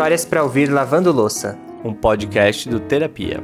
[0.00, 1.58] Histórias para ouvir lavando louça.
[1.84, 3.38] Um podcast do Terapia.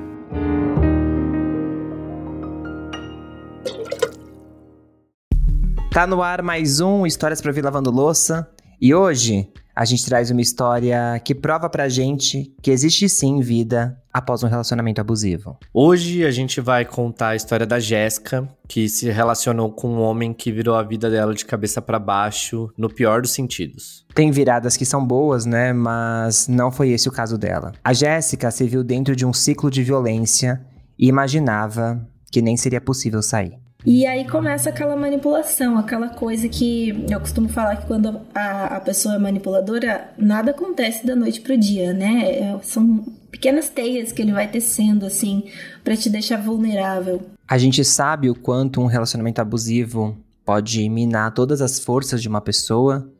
[5.93, 8.51] Tá no ar mais um Histórias para ouvir lavando louça.
[8.81, 14.03] E hoje a gente traz uma história que prova pra gente que existe sim vida
[14.17, 15.59] após um relacionamento abusivo.
[15.75, 20.33] Hoje a gente vai contar a história da Jéssica, que se relacionou com um homem
[20.33, 24.07] que virou a vida dela de cabeça para baixo, no pior dos sentidos.
[24.15, 25.75] Tem viradas que são boas, né?
[25.75, 27.73] Mas não foi esse o caso dela.
[27.85, 30.65] A Jéssica se viu dentro de um ciclo de violência
[30.99, 32.01] e imaginava
[32.33, 33.59] que nem seria possível sair.
[33.85, 38.81] E aí começa aquela manipulação, aquela coisa que eu costumo falar que quando a, a
[38.81, 42.31] pessoa é manipuladora, nada acontece da noite pro dia, né?
[42.31, 43.05] É, são
[43.37, 45.45] pequenas teias que ele vai tecendo, assim,
[45.85, 47.31] para te deixar vulnerável.
[47.47, 52.41] A gente sabe o quanto um relacionamento abusivo pode minar todas as forças de uma
[52.41, 53.13] pessoa,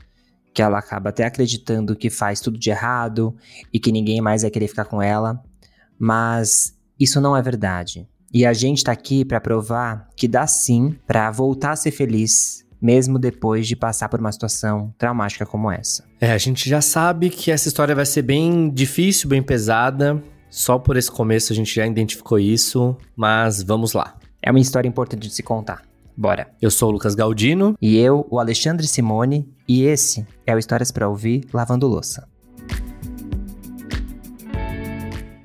[0.55, 3.37] que ela acaba até acreditando que faz tudo de errado
[3.71, 5.43] e que ninguém mais vai querer ficar com ela,
[5.99, 8.09] mas isso não é verdade.
[8.33, 12.66] E a gente tá aqui para provar que dá sim para voltar a ser feliz,
[12.87, 16.05] mesmo depois de passar por uma situação traumática como essa.
[16.21, 20.23] É, a gente já sabe que essa história vai ser bem difícil, bem pesada.
[20.49, 24.15] Só por esse começo a gente já identificou isso, mas vamos lá.
[24.41, 25.83] É uma história importante de se contar.
[26.17, 26.47] Bora.
[26.63, 27.77] Eu sou o Lucas Galdino.
[27.83, 29.49] E eu, o Alexandre Simone.
[29.67, 32.29] E esse é o Histórias para Ouvir Lavando Louça.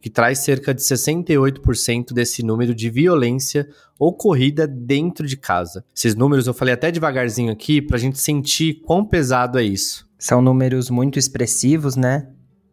[0.00, 5.84] que traz cerca de 68% desse número de violência ocorrida dentro de casa.
[5.94, 10.08] Esses números eu falei até devagarzinho aqui para a gente sentir quão pesado é isso.
[10.18, 12.28] São números muito expressivos, né?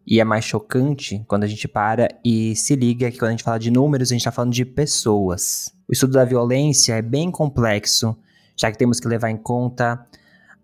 [0.05, 3.43] E é mais chocante quando a gente para e se liga que quando a gente
[3.43, 5.73] fala de números, a gente está falando de pessoas.
[5.87, 8.15] O estudo da violência é bem complexo
[8.55, 10.05] já que temos que levar em conta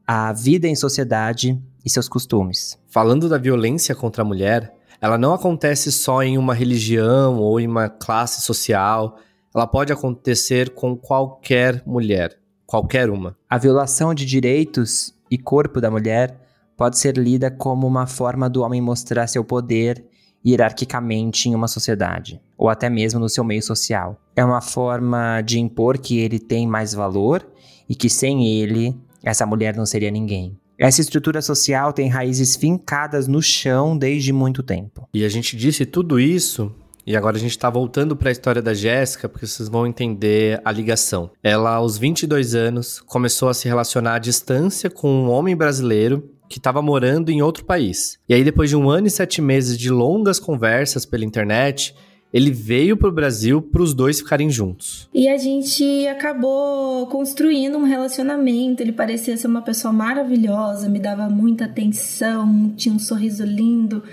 [0.08, 2.80] a vida em sociedade e seus costumes.
[2.88, 7.68] Falando da violência contra a mulher, ela não acontece só em uma religião ou em
[7.68, 9.18] uma classe social,
[9.54, 13.36] ela pode acontecer com qualquer mulher, qualquer uma.
[13.50, 16.40] A violação de direitos e corpo da mulher
[16.78, 20.06] pode ser lida como uma forma do homem mostrar seu poder
[20.46, 24.20] hierarquicamente em uma sociedade, ou até mesmo no seu meio social.
[24.36, 27.46] É uma forma de impor que ele tem mais valor
[27.90, 30.61] e que sem ele, essa mulher não seria ninguém.
[30.82, 35.08] Essa estrutura social tem raízes fincadas no chão desde muito tempo.
[35.14, 36.74] E a gente disse tudo isso
[37.06, 40.60] e agora a gente está voltando para a história da Jéssica, porque vocês vão entender
[40.66, 41.30] a ligação.
[41.44, 46.58] Ela, aos 22 anos, começou a se relacionar à distância com um homem brasileiro que
[46.58, 48.18] estava morando em outro país.
[48.28, 51.94] E aí, depois de um ano e sete meses de longas conversas pela internet,
[52.34, 55.10] ele veio pro Brasil para os dois ficarem juntos.
[55.14, 58.82] E a gente acabou construindo um relacionamento.
[58.82, 64.04] Ele parecia ser uma pessoa maravilhosa, me dava muita atenção, tinha um sorriso lindo.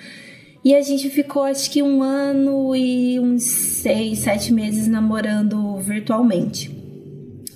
[0.65, 6.76] E a gente ficou acho que um ano e uns seis, sete meses namorando virtualmente.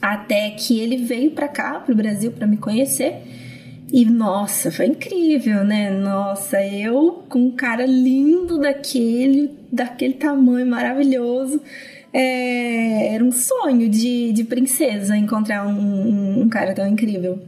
[0.00, 3.41] Até que ele veio para cá, pro Brasil, para me conhecer.
[3.92, 5.90] E nossa, foi incrível, né?
[5.90, 11.60] Nossa, eu com um cara lindo daquele, daquele tamanho maravilhoso.
[12.10, 17.42] É, era um sonho de, de princesa encontrar um, um, cara tão incrível.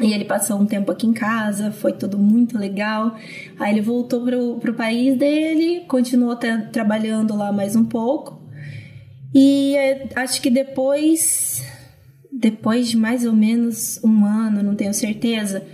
[0.00, 3.14] E ele passou um tempo aqui em casa, foi tudo muito legal.
[3.58, 6.36] Aí ele voltou pro, pro país dele, continuou
[6.72, 8.40] trabalhando lá mais um pouco.
[9.34, 11.62] E é, acho que depois
[12.38, 15.66] depois de mais ou menos um ano, não tenho certeza,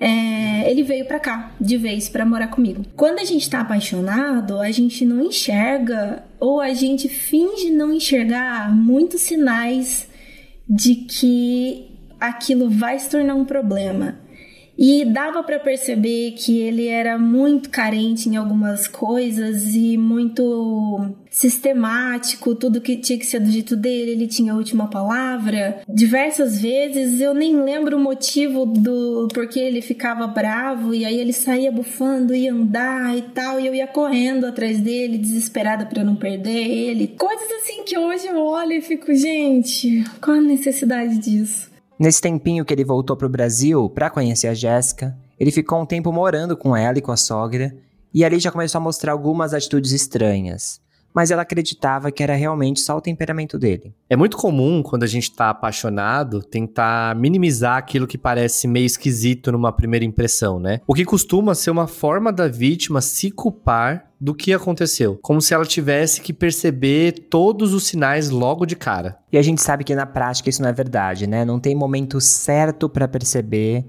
[0.00, 2.84] é, ele veio para cá de vez para morar comigo.
[2.96, 8.74] Quando a gente tá apaixonado, a gente não enxerga ou a gente finge não enxergar
[8.74, 10.08] muitos sinais
[10.68, 11.86] de que
[12.20, 14.18] aquilo vai se tornar um problema.
[14.78, 22.54] E dava para perceber que ele era muito carente em algumas coisas e muito sistemático,
[22.54, 25.80] tudo que tinha que ser do jeito dele, ele tinha a última palavra.
[25.88, 31.32] Diversas vezes eu nem lembro o motivo do porquê ele ficava bravo e aí ele
[31.32, 36.14] saía bufando, ia andar e tal, e eu ia correndo atrás dele, desesperada para não
[36.14, 37.08] perder ele.
[37.18, 41.68] Coisas assim que hoje eu olho e fico, gente, qual a necessidade disso?
[41.98, 45.86] Nesse tempinho que ele voltou para o Brasil para conhecer a Jéssica, ele ficou um
[45.86, 47.74] tempo morando com ela e com a sogra,
[48.14, 50.80] e ali já começou a mostrar algumas atitudes estranhas.
[51.14, 53.94] Mas ela acreditava que era realmente só o temperamento dele.
[54.08, 59.50] É muito comum, quando a gente tá apaixonado, tentar minimizar aquilo que parece meio esquisito
[59.50, 60.80] numa primeira impressão, né?
[60.86, 65.54] O que costuma ser uma forma da vítima se culpar do que aconteceu, como se
[65.54, 69.16] ela tivesse que perceber todos os sinais logo de cara.
[69.32, 71.44] E a gente sabe que na prática isso não é verdade, né?
[71.44, 73.84] Não tem momento certo para perceber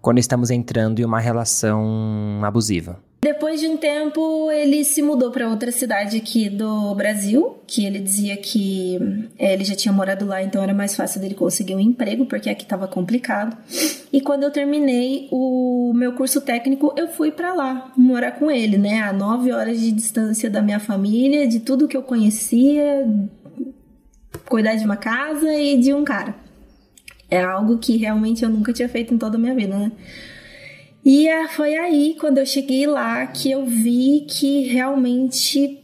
[0.00, 2.98] quando estamos entrando em uma relação abusiva.
[3.24, 8.00] Depois de um tempo, ele se mudou para outra cidade aqui do Brasil, que ele
[8.00, 8.98] dizia que
[9.38, 12.50] é, ele já tinha morado lá, então era mais fácil dele conseguir um emprego, porque
[12.50, 13.56] aqui estava complicado.
[14.12, 18.76] E quando eu terminei o meu curso técnico, eu fui para lá morar com ele,
[18.76, 19.02] né?
[19.02, 23.06] A nove horas de distância da minha família, de tudo que eu conhecia,
[24.48, 26.34] cuidar de uma casa e de um cara.
[27.30, 29.92] É algo que realmente eu nunca tinha feito em toda a minha vida, né?
[31.04, 35.80] E é, foi aí, quando eu cheguei lá, que eu vi que realmente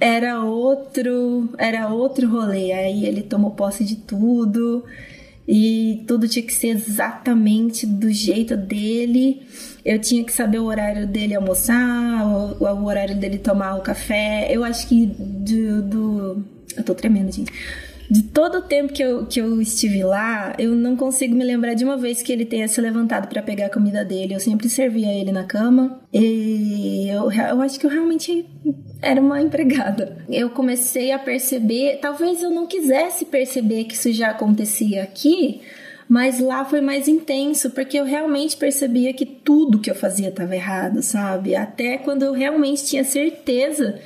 [0.00, 2.72] era outro, era outro rolê.
[2.72, 4.84] Aí ele tomou posse de tudo
[5.46, 9.42] e tudo tinha que ser exatamente do jeito dele.
[9.84, 14.46] Eu tinha que saber o horário dele almoçar, o, o horário dele tomar o café.
[14.50, 16.44] Eu acho que do, do...
[16.76, 17.52] eu tô tremendo, gente
[18.12, 21.72] de todo o tempo que eu, que eu estive lá, eu não consigo me lembrar
[21.72, 24.34] de uma vez que ele tenha se levantado para pegar a comida dele.
[24.34, 28.44] Eu sempre servia ele na cama e eu, eu acho que eu realmente
[29.00, 30.18] era uma empregada.
[30.28, 35.62] Eu comecei a perceber, talvez eu não quisesse perceber que isso já acontecia aqui,
[36.06, 40.54] mas lá foi mais intenso, porque eu realmente percebia que tudo que eu fazia estava
[40.54, 41.56] errado, sabe?
[41.56, 43.98] Até quando eu realmente tinha certeza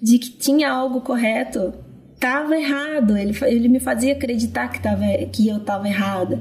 [0.00, 1.74] de que tinha algo correto,
[2.20, 6.38] tava errado, ele, ele me fazia acreditar que, tava, que eu tava errada.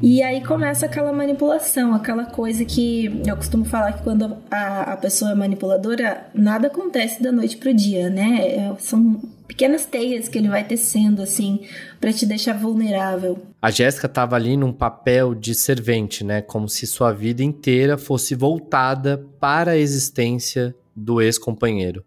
[0.00, 4.96] E aí começa aquela manipulação, aquela coisa que eu costumo falar que quando a, a
[4.96, 8.38] pessoa é manipuladora, nada acontece da noite pro dia, né?
[8.40, 11.60] É, são pequenas teias que ele vai tecendo, assim,
[12.00, 13.38] para te deixar vulnerável.
[13.60, 16.40] A Jéssica tava ali num papel de servente, né?
[16.40, 22.02] Como se sua vida inteira fosse voltada para a existência do ex-companheiro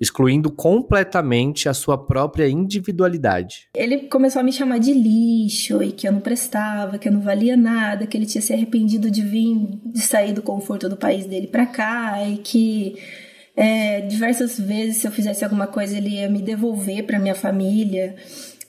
[0.00, 3.68] excluindo completamente a sua própria individualidade.
[3.74, 7.20] Ele começou a me chamar de lixo e que eu não prestava, que eu não
[7.20, 11.26] valia nada, que ele tinha se arrependido de vir, de sair do conforto do país
[11.26, 12.96] dele para cá e que
[13.56, 18.14] é, diversas vezes se eu fizesse alguma coisa ele ia me devolver para minha família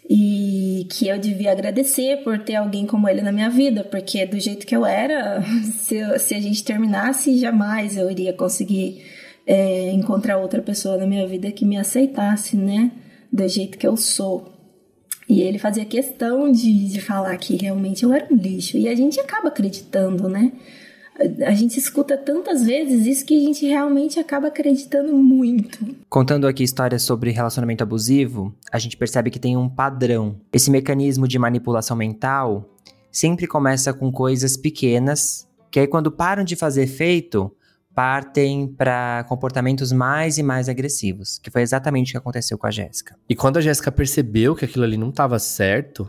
[0.09, 4.39] e que eu devia agradecer por ter alguém como ele na minha vida, porque do
[4.39, 5.43] jeito que eu era,
[5.81, 9.03] se, eu, se a gente terminasse, jamais eu iria conseguir
[9.47, 12.91] é, encontrar outra pessoa na minha vida que me aceitasse, né?
[13.31, 14.53] Do jeito que eu sou.
[15.29, 18.77] E ele fazia questão de, de falar que realmente eu era um lixo.
[18.77, 20.51] E a gente acaba acreditando, né?
[21.45, 25.79] A gente escuta tantas vezes isso que a gente realmente acaba acreditando muito.
[26.07, 30.39] Contando aqui histórias sobre relacionamento abusivo, a gente percebe que tem um padrão.
[30.53, 32.69] Esse mecanismo de manipulação mental
[33.11, 37.51] sempre começa com coisas pequenas, que aí quando param de fazer efeito,
[37.97, 42.69] partem para comportamentos mais e mais agressivos, que foi exatamente o que aconteceu com a
[42.69, 43.15] Jéssica.
[43.27, 46.07] E quando a Jéssica percebeu que aquilo ali não estava certo,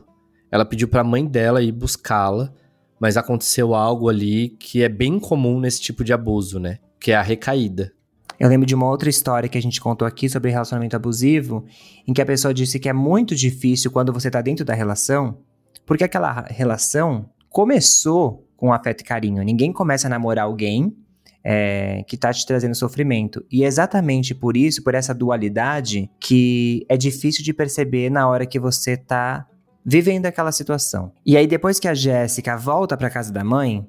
[0.52, 2.52] ela pediu para a mãe dela ir buscá-la,
[3.00, 6.78] mas aconteceu algo ali que é bem comum nesse tipo de abuso, né?
[7.00, 7.90] Que é a recaída.
[8.38, 11.64] Eu lembro de uma outra história que a gente contou aqui sobre relacionamento abusivo,
[12.06, 15.38] em que a pessoa disse que é muito difícil quando você está dentro da relação,
[15.86, 19.42] porque aquela relação começou com afeto e carinho.
[19.42, 20.94] Ninguém começa a namorar alguém
[21.42, 23.44] é, que está te trazendo sofrimento.
[23.50, 28.46] E é exatamente por isso, por essa dualidade, que é difícil de perceber na hora
[28.46, 29.46] que você está
[29.84, 31.12] vivendo aquela situação.
[31.24, 33.86] E aí, depois que a Jéssica volta para casa da mãe,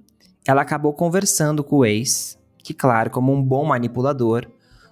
[0.48, 4.48] ela acabou conversando com o ex, que, claro, como um bom manipulador,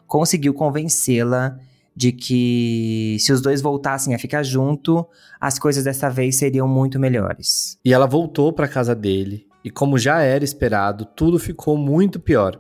[0.06, 1.58] conseguiu convencê-la
[1.96, 5.08] de que se os dois voltassem a ficar junto,
[5.42, 7.80] as coisas dessa vez seriam muito melhores.
[7.84, 12.58] E ela voltou para casa dele, e como já era esperado, tudo ficou muito pior.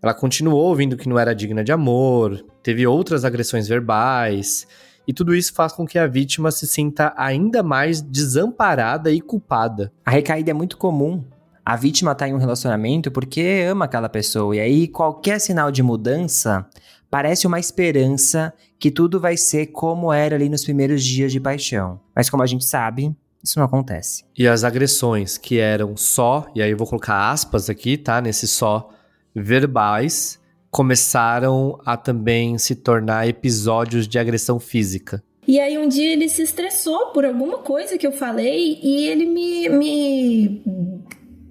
[0.00, 4.64] Ela continuou ouvindo que não era digna de amor, teve outras agressões verbais,
[5.08, 9.92] e tudo isso faz com que a vítima se sinta ainda mais desamparada e culpada.
[10.04, 11.24] A recaída é muito comum.
[11.64, 14.54] A vítima tá em um relacionamento porque ama aquela pessoa.
[14.54, 16.64] E aí, qualquer sinal de mudança
[17.10, 21.98] parece uma esperança que tudo vai ser como era ali nos primeiros dias de paixão.
[22.14, 23.12] Mas como a gente sabe,
[23.46, 24.24] isso não acontece.
[24.36, 28.20] E as agressões que eram só, e aí eu vou colocar aspas aqui, tá?
[28.20, 28.90] Nesse só
[29.34, 30.38] verbais,
[30.70, 35.22] começaram a também se tornar episódios de agressão física.
[35.46, 39.26] E aí um dia ele se estressou por alguma coisa que eu falei e ele
[39.26, 40.62] me, me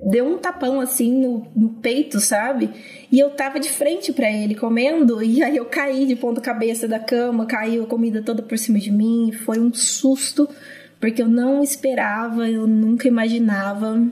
[0.05, 2.69] deu um tapão assim no, no peito, sabe?
[3.09, 6.89] E eu tava de frente para ele comendo e aí eu caí de ponta cabeça
[6.89, 10.49] da cama, caiu a comida toda por cima de mim, foi um susto
[10.99, 14.07] porque eu não esperava, eu nunca imaginava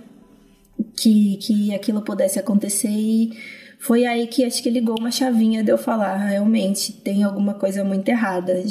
[0.95, 3.37] que, que aquilo pudesse acontecer e
[3.79, 7.83] foi aí que acho que ligou uma chavinha de eu falar, realmente tem alguma coisa
[7.83, 8.63] muito errada.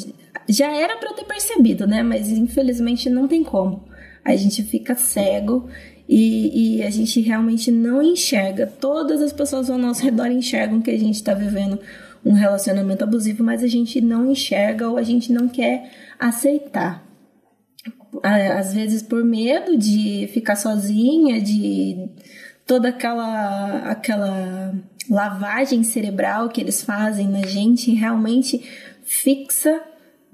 [0.49, 2.03] Já era para eu ter percebido, né?
[2.03, 3.85] Mas infelizmente não tem como.
[4.25, 5.69] A gente fica cego
[6.09, 8.67] e, e, a gente realmente não enxerga.
[8.67, 11.79] Todas as pessoas ao nosso redor enxergam que a gente está vivendo
[12.25, 17.05] um relacionamento abusivo, mas a gente não enxerga ou a gente não quer aceitar.
[18.23, 22.11] Às vezes por medo de ficar sozinha, de
[22.67, 24.75] toda aquela aquela
[25.09, 28.59] lavagem cerebral que eles fazem na gente realmente
[29.03, 29.83] fixa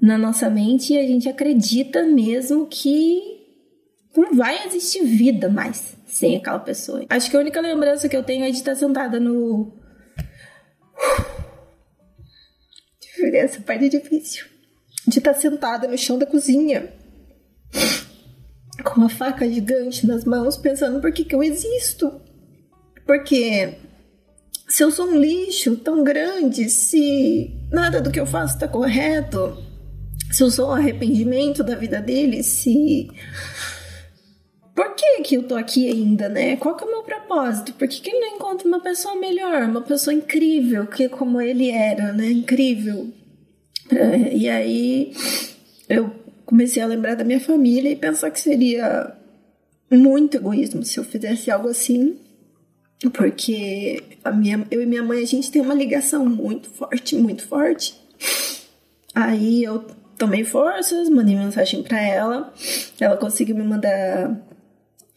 [0.01, 3.39] na nossa mente e a gente acredita mesmo que
[4.15, 7.05] não vai existir vida mais sem aquela pessoa.
[7.09, 9.73] Acho que a única lembrança que eu tenho é de estar sentada no.
[13.33, 14.45] Essa parte é difícil.
[15.07, 16.91] De estar sentada no chão da cozinha
[18.83, 22.19] com uma faca gigante nas mãos, pensando por que, que eu existo.
[23.05, 23.75] Porque
[24.67, 29.57] se eu sou um lixo tão grande, se nada do que eu faço está correto,
[30.31, 33.09] se eu sou um arrependimento da vida dele, se.
[34.75, 36.55] Por que, que eu tô aqui ainda, né?
[36.55, 37.73] Qual que é o meu propósito?
[37.73, 41.69] Por que, que ele não encontra uma pessoa melhor, uma pessoa incrível, que como ele
[41.69, 42.31] era, né?
[42.31, 43.11] Incrível.
[43.91, 45.11] É, e aí
[45.89, 46.13] eu
[46.49, 49.15] comecei a lembrar da minha família e pensar que seria
[49.91, 52.17] muito egoísmo se eu fizesse algo assim
[53.13, 57.47] porque a minha, eu e minha mãe a gente tem uma ligação muito forte, muito
[57.47, 57.95] forte.
[59.13, 59.85] Aí eu
[60.17, 62.51] tomei forças, mandei mensagem para ela,
[62.99, 64.35] ela conseguiu me mandar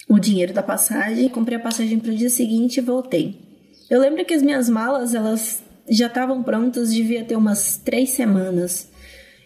[0.07, 3.41] o dinheiro da passagem, comprei a passagem para o dia seguinte e voltei.
[3.91, 8.92] Eu lembro que as minhas malas elas já estavam prontas, devia ter umas três semanas.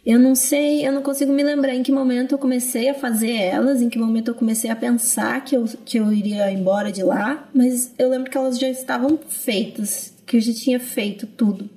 [0.07, 3.33] Eu não sei, eu não consigo me lembrar em que momento eu comecei a fazer
[3.33, 7.03] elas, em que momento eu comecei a pensar que eu, que eu iria embora de
[7.03, 11.69] lá, mas eu lembro que elas já estavam feitas, que eu já tinha feito tudo.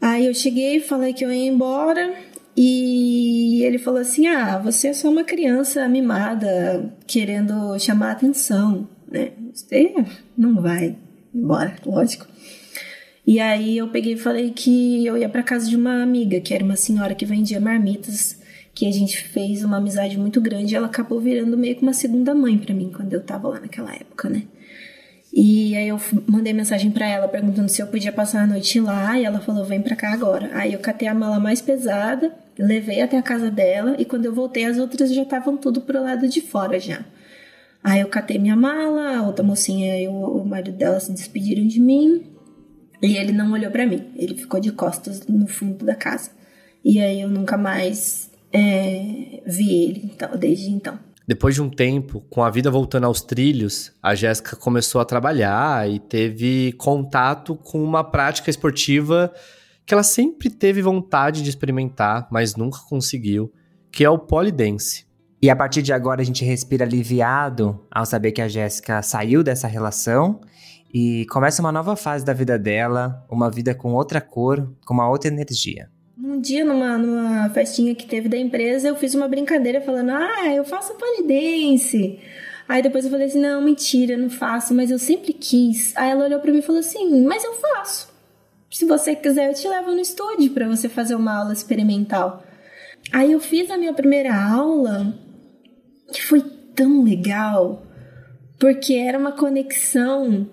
[0.00, 2.14] Aí eu cheguei, falei que eu ia embora
[2.56, 9.32] e ele falou assim: Ah, você é só uma criança mimada querendo chamar atenção, né?
[9.52, 9.94] Você
[10.36, 10.96] não vai
[11.34, 12.26] embora, lógico.
[13.26, 16.52] E aí eu peguei e falei que eu ia para casa de uma amiga, que
[16.52, 18.38] era uma senhora que vendia marmitas,
[18.74, 21.94] que a gente fez uma amizade muito grande, e ela acabou virando meio que uma
[21.94, 24.42] segunda mãe para mim quando eu tava lá naquela época, né?
[25.32, 29.18] E aí eu mandei mensagem para ela perguntando se eu podia passar a noite lá,
[29.18, 30.50] e ela falou: "Vem para cá agora".
[30.52, 34.34] Aí eu catei a mala mais pesada, levei até a casa dela, e quando eu
[34.34, 37.04] voltei as outras já estavam tudo pro lado de fora já.
[37.82, 41.80] Aí eu catei minha mala, a outra mocinha e o marido dela se despediram de
[41.80, 42.33] mim.
[43.04, 46.30] E ele não olhou para mim, ele ficou de costas no fundo da casa.
[46.82, 50.98] E aí eu nunca mais é, vi ele então, desde então.
[51.28, 55.86] Depois de um tempo, com a vida voltando aos trilhos, a Jéssica começou a trabalhar
[55.90, 59.30] e teve contato com uma prática esportiva
[59.84, 63.52] que ela sempre teve vontade de experimentar, mas nunca conseguiu,
[63.92, 65.04] que é o polidense.
[65.42, 69.42] E a partir de agora a gente respira aliviado ao saber que a Jéssica saiu
[69.42, 70.40] dessa relação
[70.94, 75.10] e começa uma nova fase da vida dela, uma vida com outra cor, com uma
[75.10, 75.90] outra energia.
[76.16, 80.54] Um dia, numa, numa festinha que teve da empresa, eu fiz uma brincadeira falando: Ah,
[80.54, 82.20] eu faço polidense.
[82.68, 85.92] Aí depois eu falei assim: Não, mentira, não faço, mas eu sempre quis.
[85.96, 88.14] Aí ela olhou para mim e falou assim: Mas eu faço.
[88.70, 92.44] Se você quiser, eu te levo no estúdio para você fazer uma aula experimental.
[93.12, 95.12] Aí eu fiz a minha primeira aula,
[96.12, 96.40] que foi
[96.74, 97.82] tão legal,
[98.58, 100.48] porque era uma conexão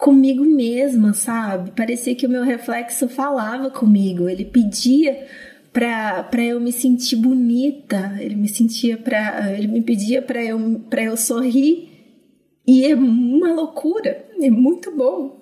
[0.00, 1.70] comigo mesma, sabe?
[1.72, 5.26] Parecia que o meu reflexo falava comigo, ele pedia
[5.72, 11.04] pra eu me sentir bonita, ele me sentia pra, ele me pedia pra eu, pra
[11.04, 11.88] eu sorrir,
[12.66, 15.38] e é uma loucura, é muito bom.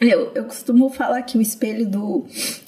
[0.00, 2.26] Eu, eu costumo falar que o espelho do,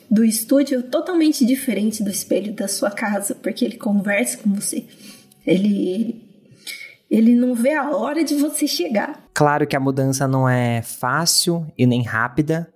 [0.09, 4.85] do estúdio é totalmente diferente do espelho da sua casa, porque ele conversa com você.
[5.45, 6.26] Ele, ele
[7.11, 9.25] Ele não vê a hora de você chegar.
[9.37, 12.73] Claro que a mudança não é fácil e nem rápida,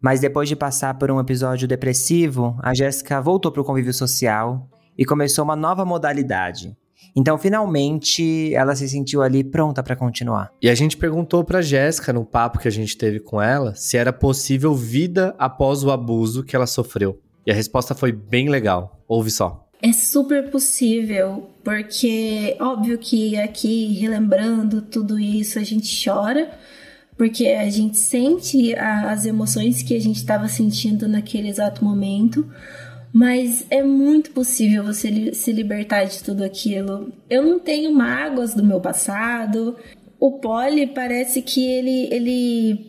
[0.00, 4.68] mas depois de passar por um episódio depressivo, a Jéssica voltou para o convívio social
[4.98, 6.76] e começou uma nova modalidade.
[7.14, 10.50] Então, finalmente, ela se sentiu ali pronta para continuar.
[10.60, 13.96] E a gente perguntou para Jéssica no papo que a gente teve com ela se
[13.96, 17.20] era possível vida após o abuso que ela sofreu.
[17.46, 19.00] E a resposta foi bem legal.
[19.06, 19.69] Ouve só.
[19.82, 26.50] É super possível, porque óbvio que aqui relembrando tudo isso a gente chora,
[27.16, 32.46] porque a gente sente as emoções que a gente estava sentindo naquele exato momento,
[33.10, 37.10] mas é muito possível você se libertar de tudo aquilo.
[37.28, 39.76] Eu não tenho mágoas do meu passado.
[40.18, 42.86] O poli parece que ele ele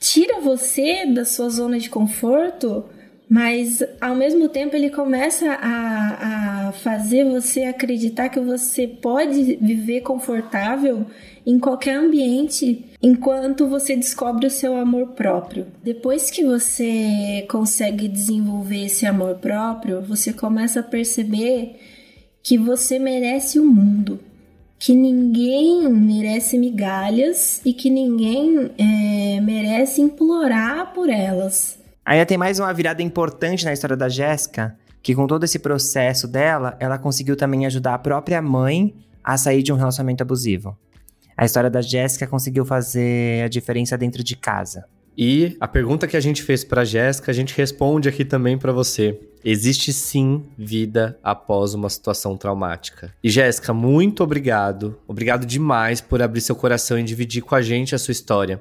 [0.00, 2.84] tira você da sua zona de conforto
[3.32, 10.02] mas ao mesmo tempo ele começa a, a fazer você acreditar que você pode viver
[10.02, 11.06] confortável
[11.46, 15.66] em qualquer ambiente enquanto você descobre o seu amor próprio.
[15.82, 21.76] Depois que você consegue desenvolver esse amor próprio, você começa a perceber
[22.42, 24.20] que você merece o mundo,
[24.78, 31.80] que ninguém merece migalhas e que ninguém é, merece implorar por elas.
[32.04, 36.26] Aí tem mais uma virada importante na história da Jéssica, que com todo esse processo
[36.26, 40.76] dela, ela conseguiu também ajudar a própria mãe a sair de um relacionamento abusivo.
[41.36, 44.84] A história da Jéssica conseguiu fazer a diferença dentro de casa.
[45.16, 48.72] E a pergunta que a gente fez para Jéssica, a gente responde aqui também para
[48.72, 49.18] você.
[49.44, 53.12] Existe sim vida após uma situação traumática.
[53.22, 54.98] E Jéssica, muito obrigado.
[55.06, 58.60] Obrigado demais por abrir seu coração e dividir com a gente a sua história.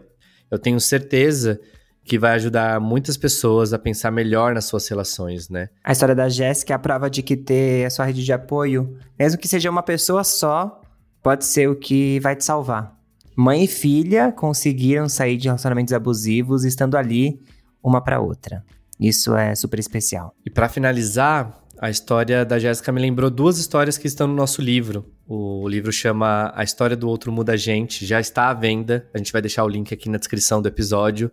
[0.50, 1.60] Eu tenho certeza
[2.04, 5.70] que vai ajudar muitas pessoas a pensar melhor nas suas relações, né?
[5.84, 8.98] A história da Jéssica é a prova de que ter a sua rede de apoio,
[9.18, 10.82] mesmo que seja uma pessoa só,
[11.22, 12.98] pode ser o que vai te salvar.
[13.36, 17.40] Mãe e filha conseguiram sair de relacionamentos abusivos estando ali
[17.84, 18.64] uma para outra.
[19.00, 20.36] Isso é super especial.
[20.46, 24.62] E para finalizar, a história da Jéssica me lembrou duas histórias que estão no nosso
[24.62, 25.04] livro.
[25.28, 29.08] O livro chama A História do Outro Muda a Gente, já está à venda.
[29.14, 31.32] A gente vai deixar o link aqui na descrição do episódio.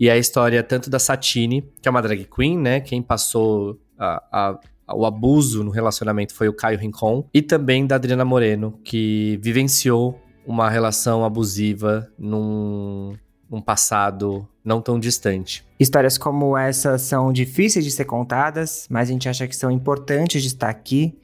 [0.00, 2.80] E é a história tanto da Satine, que é uma drag queen, né?
[2.80, 7.28] Quem passou a, a, o abuso no relacionamento foi o Caio Rincon.
[7.34, 13.14] E também da Adriana Moreno, que vivenciou uma relação abusiva num,
[13.48, 15.66] num passado não tão distante.
[15.78, 20.40] Histórias como essa são difíceis de ser contadas, mas a gente acha que são importantes
[20.40, 21.18] de estar aqui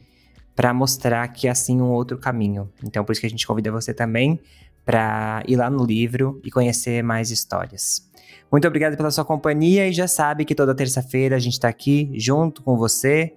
[0.55, 2.71] para mostrar que é assim um outro caminho.
[2.85, 4.39] Então por isso que a gente convida você também
[4.85, 8.07] para ir lá no livro e conhecer mais histórias.
[8.51, 12.11] Muito obrigado pela sua companhia e já sabe que toda terça-feira a gente está aqui
[12.15, 13.35] junto com você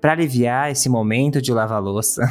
[0.00, 2.24] para aliviar esse momento de lavar louça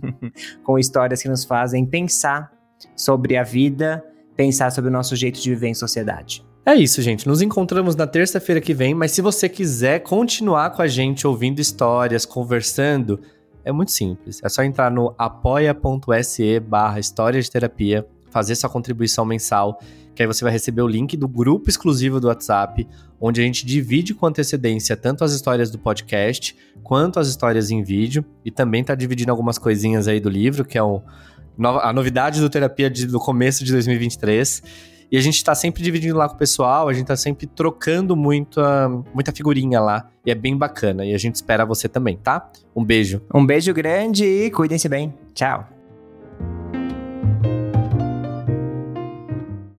[0.64, 2.52] com histórias que nos fazem pensar
[2.96, 4.04] sobre a vida,
[4.36, 6.44] pensar sobre o nosso jeito de viver em sociedade.
[6.66, 7.26] É isso, gente.
[7.28, 11.60] Nos encontramos na terça-feira que vem, mas se você quiser continuar com a gente ouvindo
[11.60, 13.20] histórias, conversando,
[13.64, 14.40] é muito simples.
[14.42, 19.78] É só entrar no apoia.se barra história de terapia, fazer sua contribuição mensal
[20.14, 22.86] que aí você vai receber o link do grupo exclusivo do WhatsApp,
[23.20, 27.82] onde a gente divide com antecedência tanto as histórias do podcast quanto as histórias em
[27.82, 31.02] vídeo, e também está dividindo algumas coisinhas aí do livro, que é o,
[31.58, 34.62] a novidade do terapia de, do começo de 2023.
[35.10, 38.16] E a gente está sempre dividindo lá com o pessoal, a gente está sempre trocando
[38.16, 40.08] muita, muita figurinha lá.
[40.24, 41.04] E é bem bacana.
[41.04, 42.50] E a gente espera você também, tá?
[42.74, 43.20] Um beijo.
[43.32, 45.14] Um beijo grande e cuidem-se bem.
[45.34, 45.73] Tchau.